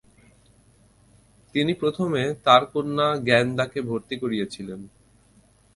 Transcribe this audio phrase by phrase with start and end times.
[1.55, 4.79] তিনি প্রথমে তার কন্যা জ্ঞানদাকে ভর্তি করিয়েছিলেন।